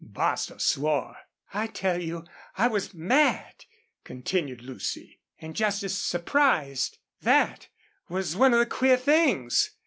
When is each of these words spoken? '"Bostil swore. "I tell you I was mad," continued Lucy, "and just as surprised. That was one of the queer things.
'"Bostil 0.17 0.57
swore. 0.57 1.15
"I 1.53 1.67
tell 1.67 2.01
you 2.01 2.25
I 2.57 2.65
was 2.67 2.91
mad," 2.95 3.65
continued 4.03 4.63
Lucy, 4.63 5.19
"and 5.39 5.55
just 5.55 5.83
as 5.83 5.95
surprised. 5.95 6.97
That 7.21 7.67
was 8.09 8.35
one 8.35 8.51
of 8.53 8.57
the 8.59 8.65
queer 8.65 8.97
things. 8.97 9.75